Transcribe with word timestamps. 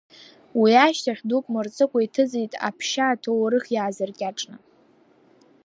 Уи 0.59 0.71
ашьҭахь 0.85 1.23
дук 1.29 1.45
мырҵыкәа 1.53 1.99
иҭыҵит 2.05 2.53
Аԥшьа 2.67 3.05
аҭоурых 3.13 3.65
иаазыркьаҿны. 3.75 4.57